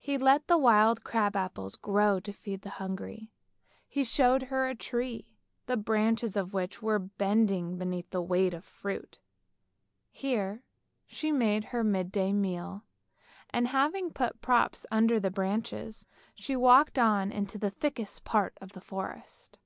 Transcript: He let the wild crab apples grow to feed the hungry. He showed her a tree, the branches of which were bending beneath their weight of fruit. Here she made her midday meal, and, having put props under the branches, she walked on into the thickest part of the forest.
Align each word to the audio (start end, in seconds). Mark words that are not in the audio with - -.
He 0.00 0.18
let 0.18 0.48
the 0.48 0.58
wild 0.58 1.04
crab 1.04 1.36
apples 1.36 1.76
grow 1.76 2.18
to 2.18 2.32
feed 2.32 2.62
the 2.62 2.68
hungry. 2.82 3.30
He 3.86 4.02
showed 4.02 4.42
her 4.42 4.66
a 4.66 4.74
tree, 4.74 5.36
the 5.66 5.76
branches 5.76 6.36
of 6.36 6.52
which 6.52 6.82
were 6.82 6.98
bending 6.98 7.78
beneath 7.78 8.10
their 8.10 8.20
weight 8.20 8.54
of 8.54 8.64
fruit. 8.64 9.20
Here 10.10 10.64
she 11.06 11.30
made 11.30 11.62
her 11.66 11.84
midday 11.84 12.32
meal, 12.32 12.82
and, 13.50 13.68
having 13.68 14.12
put 14.12 14.40
props 14.40 14.84
under 14.90 15.20
the 15.20 15.30
branches, 15.30 16.08
she 16.34 16.56
walked 16.56 16.98
on 16.98 17.30
into 17.30 17.56
the 17.56 17.70
thickest 17.70 18.24
part 18.24 18.58
of 18.60 18.72
the 18.72 18.80
forest. 18.80 19.58